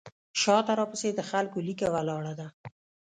[0.41, 2.47] شاته راپسې د خلکو لیکه ولاړه ده.